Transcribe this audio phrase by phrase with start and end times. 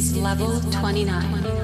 [0.00, 1.59] is level 29.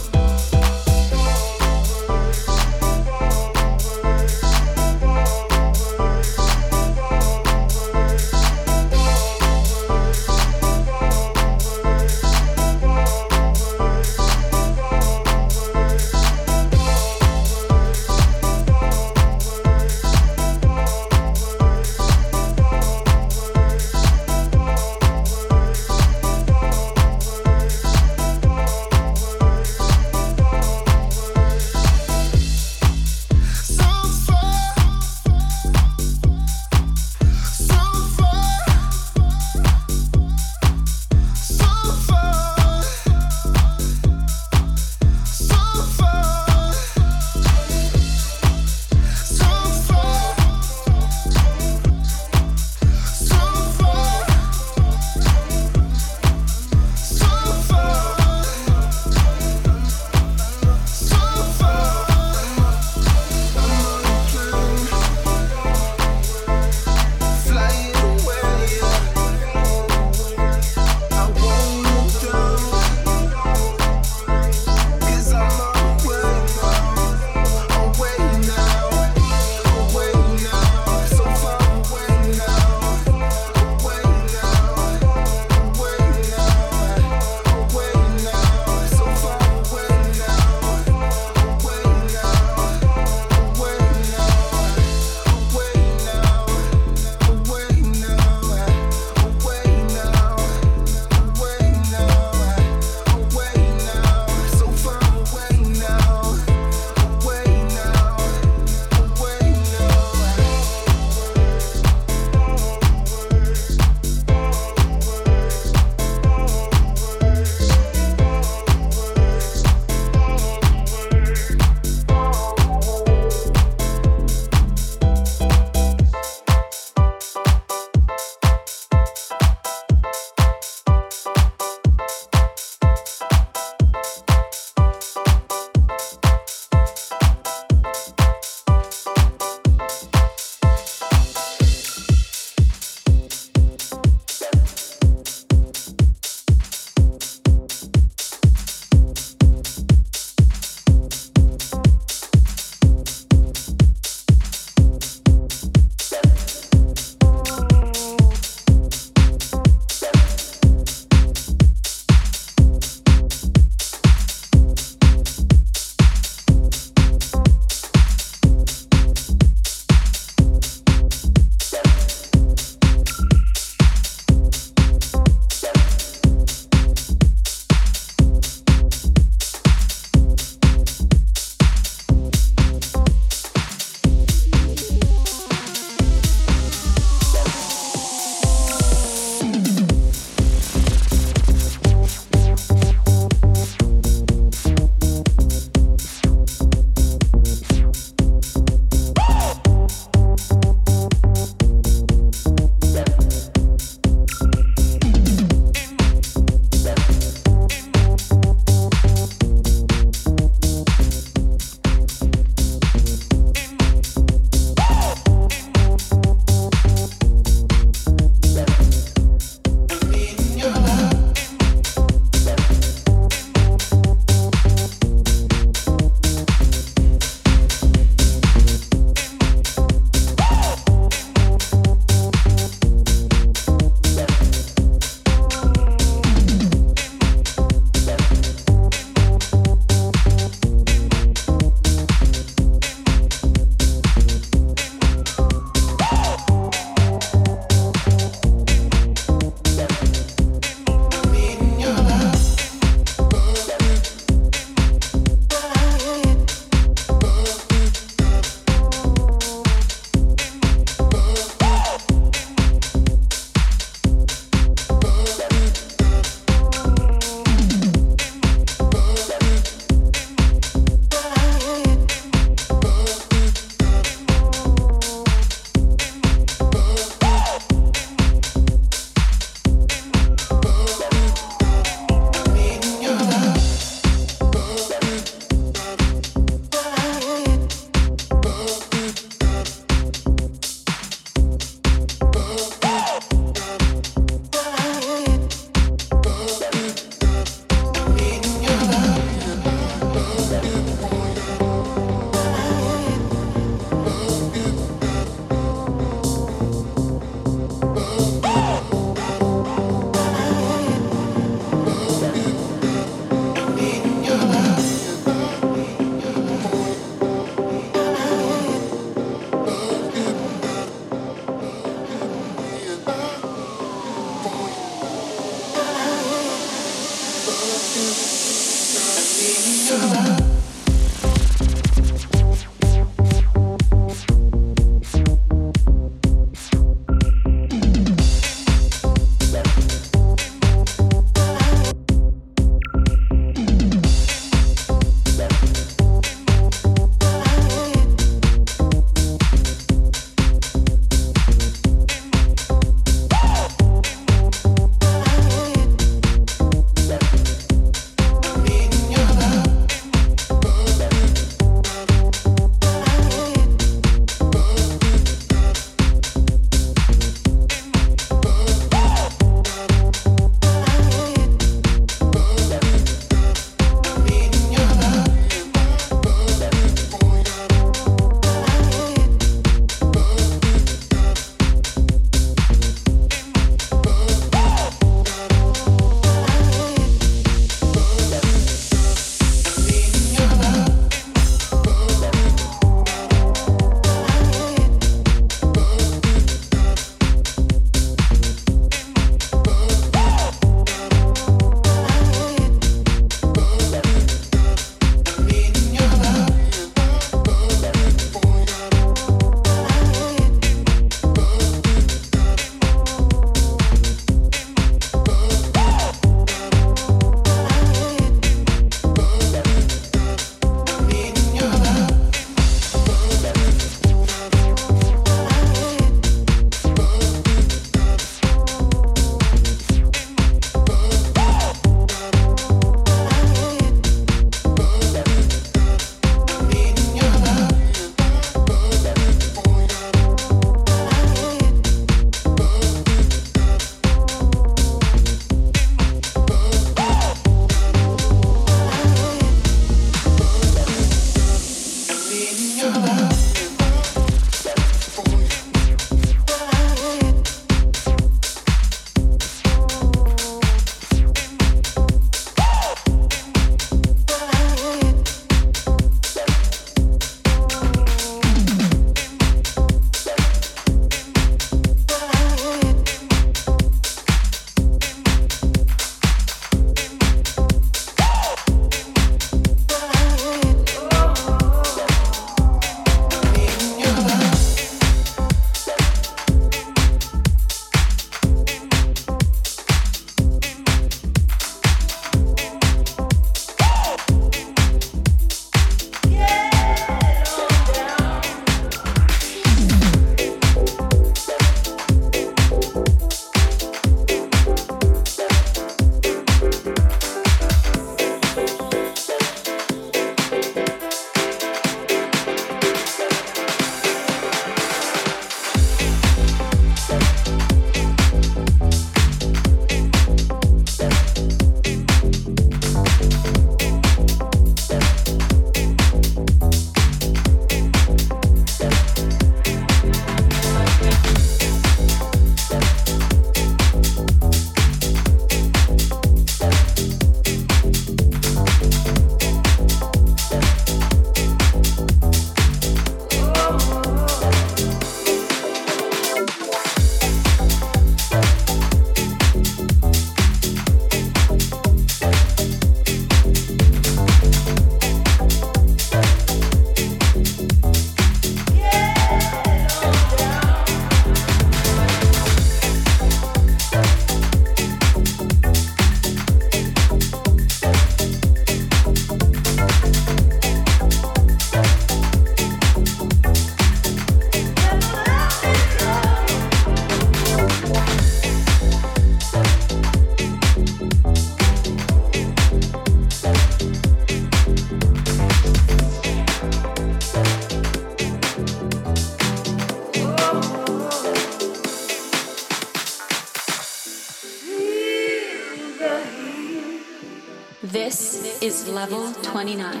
[599.63, 600.00] 29.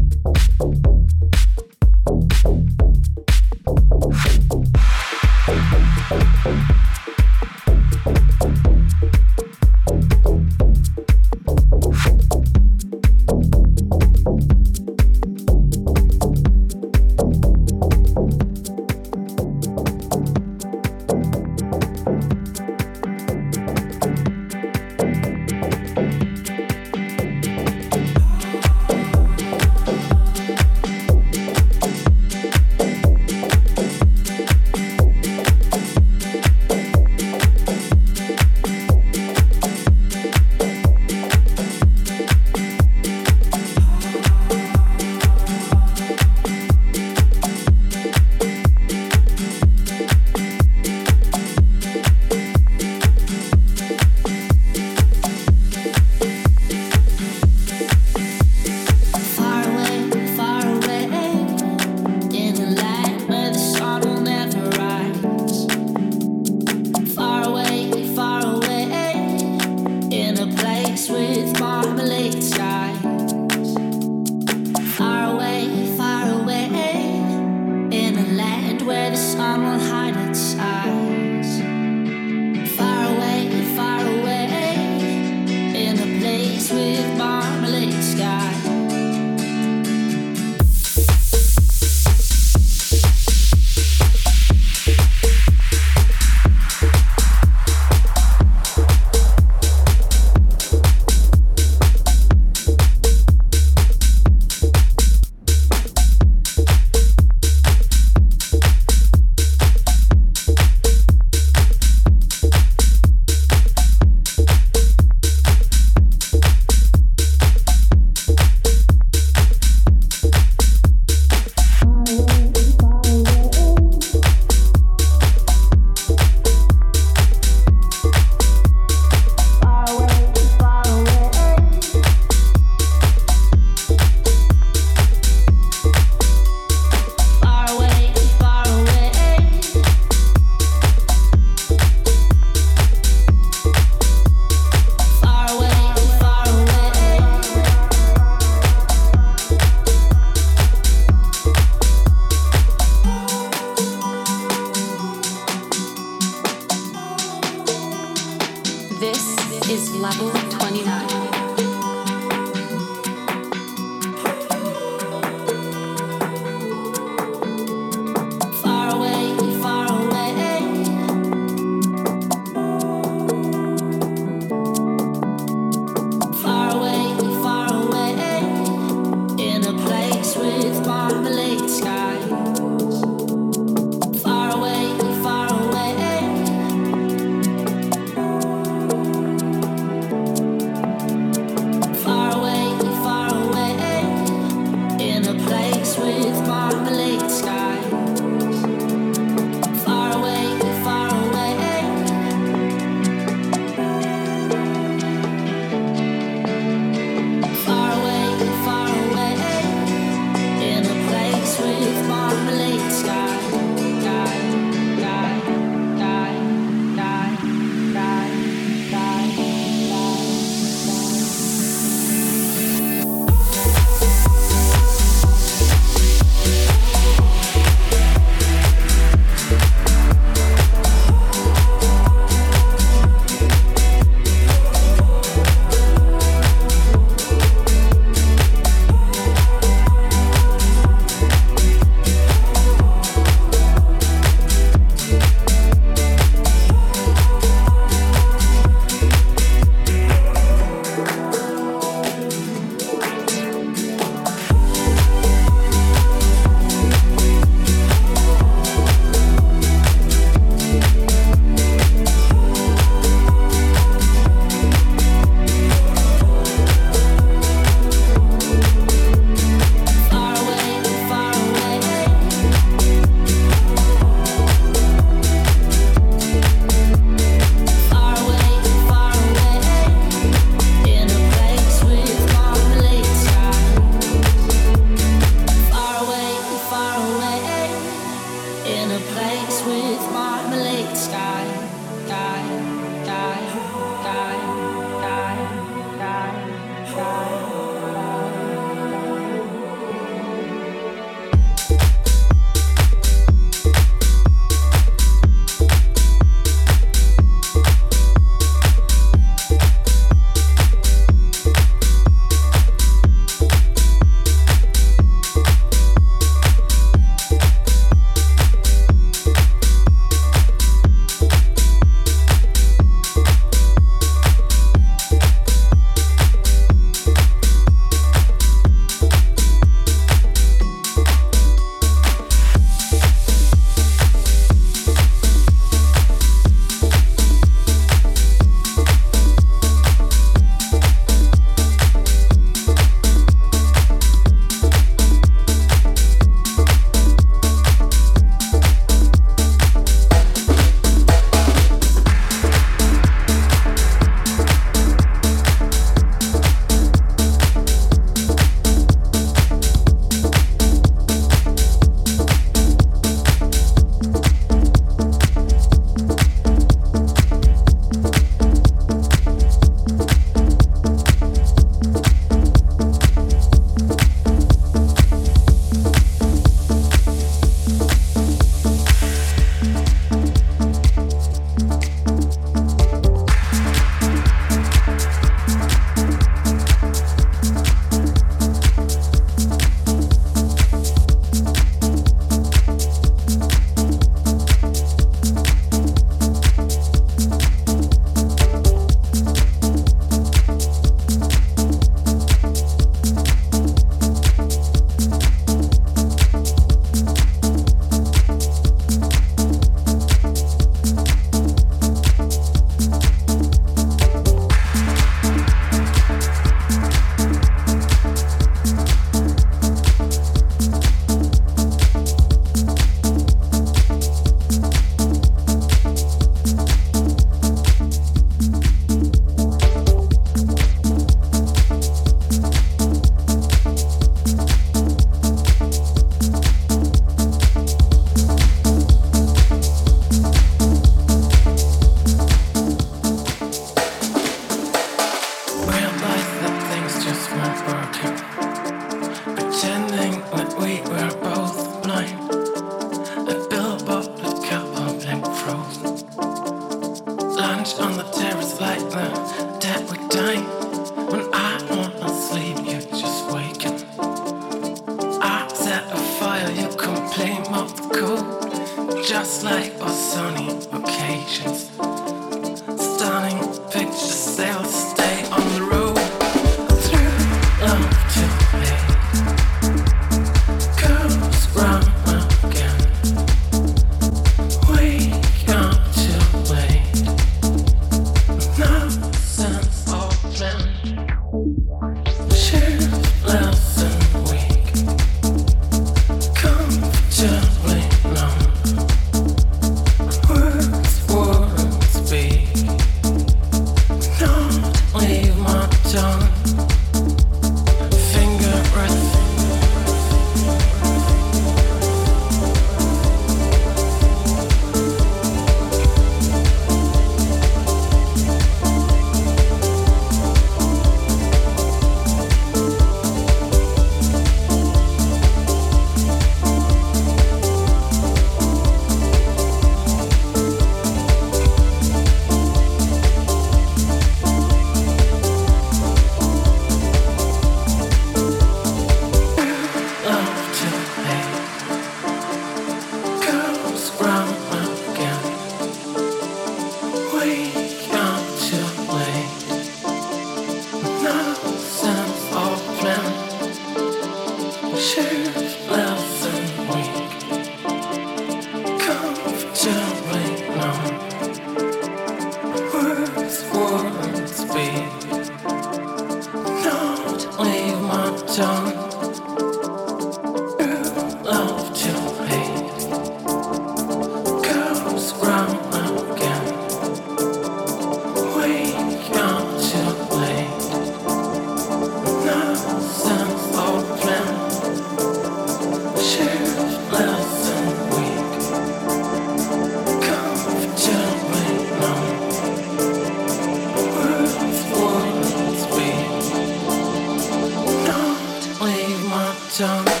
[599.61, 600.00] song.